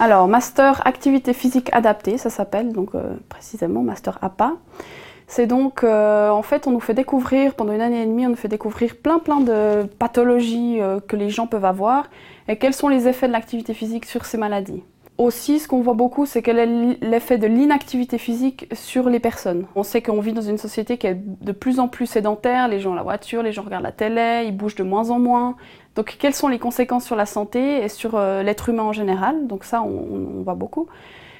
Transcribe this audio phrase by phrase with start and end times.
[0.00, 4.54] Alors, master activité physique adaptée, ça s'appelle, donc euh, précisément master APA.
[5.26, 8.30] C'est donc, euh, en fait, on nous fait découvrir, pendant une année et demie, on
[8.30, 12.08] nous fait découvrir plein plein de pathologies euh, que les gens peuvent avoir
[12.48, 14.82] et quels sont les effets de l'activité physique sur ces maladies?
[15.20, 19.66] Aussi, ce qu'on voit beaucoup, c'est quel est l'effet de l'inactivité physique sur les personnes.
[19.74, 22.80] On sait qu'on vit dans une société qui est de plus en plus sédentaire, les
[22.80, 25.56] gens ont la voiture, les gens regardent la télé, ils bougent de moins en moins.
[25.94, 29.46] Donc quelles sont les conséquences sur la santé et sur euh, l'être humain en général?
[29.46, 30.88] Donc ça, on, voit beaucoup.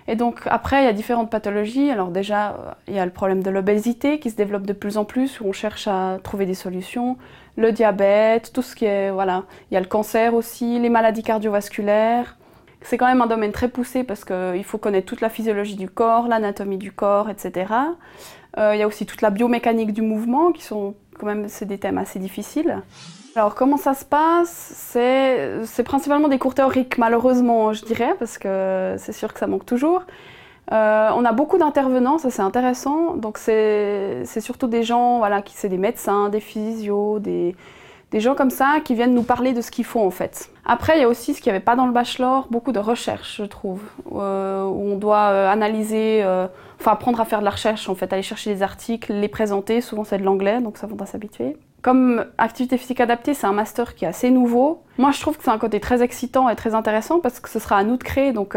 [0.09, 1.91] Et donc après, il y a différentes pathologies.
[1.91, 5.07] Alors déjà, il y a le problème de l'obésité qui se développe de plus en
[5.07, 7.17] plus, où on cherche à trouver des solutions.
[7.57, 9.11] Le diabète, tout ce qui est...
[9.11, 9.45] Voilà.
[9.71, 12.37] Il y a le cancer aussi, les maladies cardiovasculaires.
[12.83, 15.89] C'est quand même un domaine très poussé parce qu'il faut connaître toute la physiologie du
[15.89, 17.73] corps, l'anatomie du corps, etc.
[18.59, 21.79] Euh, il y a aussi toute la biomécanique du mouvement, qui sont quand même des
[21.79, 22.83] thèmes assez difficiles.
[23.37, 24.73] Alors comment ça se passe?
[24.75, 29.67] C'est principalement des cours théoriques, malheureusement, je dirais, parce que c'est sûr que ça manque
[29.67, 30.03] toujours.
[30.73, 33.15] Euh, on a beaucoup d'intervenants, ça c'est intéressant.
[33.15, 37.55] Donc c'est surtout des gens, qui c'est des médecins, des physios, des,
[38.11, 40.51] des gens comme ça qui viennent nous parler de ce qu'ils font en fait.
[40.65, 42.79] Après, il y a aussi ce qu'il n'y avait pas dans le bachelor, beaucoup de
[42.79, 46.47] recherche, je trouve, euh, où on doit euh, analyser, euh,
[46.81, 49.81] enfin apprendre à faire de la recherche en fait, aller chercher des articles, les présenter,
[49.81, 51.57] souvent c'est de l'anglais, donc ça faudra s'habituer.
[51.83, 54.83] Comme activité physique adaptée, c'est un master qui est assez nouveau.
[54.99, 57.59] Moi, je trouve que c'est un côté très excitant et très intéressant parce que ce
[57.59, 58.55] sera à nous de créer, donc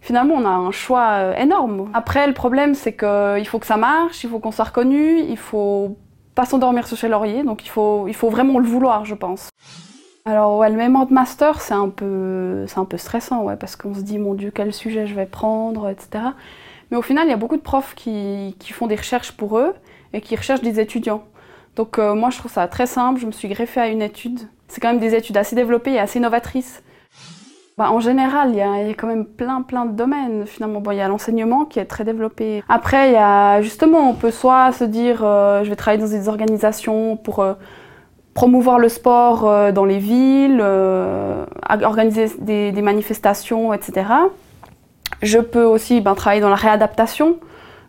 [0.00, 1.88] finalement, on a un choix énorme.
[1.94, 5.36] Après, le problème, c'est qu'il faut que ça marche, il faut qu'on soit reconnu, il
[5.36, 5.96] faut
[6.36, 9.48] pas s'endormir sur ses lauriers, donc il faut, il faut vraiment le vouloir, je pense.
[10.24, 13.94] Alors le mémoire de master, c'est un peu, c'est un peu stressant, ouais, parce qu'on
[13.94, 16.24] se dit, mon Dieu, quel sujet je vais prendre, etc.
[16.90, 19.58] Mais au final, il y a beaucoup de profs qui, qui font des recherches pour
[19.58, 19.74] eux
[20.12, 21.24] et qui recherchent des étudiants.
[21.74, 23.20] Donc euh, moi, je trouve ça très simple.
[23.20, 24.40] Je me suis greffée à une étude.
[24.68, 26.82] C'est quand même des études assez développées et assez novatrices.
[27.78, 30.80] Bah, en général, il y, a, quand même plein plein de domaines finalement.
[30.80, 32.64] Bon, il y a l'enseignement qui est très développé.
[32.70, 36.08] Après, il y a justement, on peut soit se dire, euh, je vais travailler dans
[36.08, 37.52] des organisations pour euh,
[38.32, 40.62] promouvoir le sport euh, dans les villes,
[41.82, 44.06] organiser des, manifestations, etc.
[45.20, 47.36] Je peux aussi ben, travailler dans la réadaptation,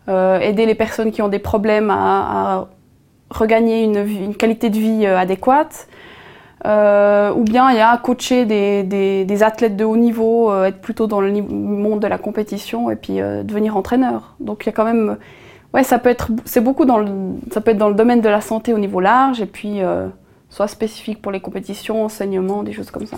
[0.10, 2.68] aider les personnes qui ont des problèmes à,
[3.30, 5.88] regagner une, une, qualité de vie adéquate.
[6.66, 10.82] Euh, ou bien il y a coacher des, des, athlètes de haut niveau, euh, être
[10.82, 14.36] plutôt dans le monde de la compétition et puis euh, devenir entraîneur.
[14.40, 15.18] Donc il y a quand même,
[15.74, 17.08] ouais, ça peut être, c'est beaucoup dans le,
[17.52, 19.82] ça peut être dans le domaine de la santé au niveau large et puis
[20.50, 23.18] soit spécifique pour les compétitions, enseignement, des choses comme ça.